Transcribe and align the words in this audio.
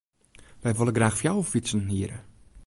Wy 0.61 0.71
wolle 0.75 0.93
graach 0.97 1.19
fjouwer 1.19 1.47
fytsen 1.51 1.83
hiere. 1.91 2.17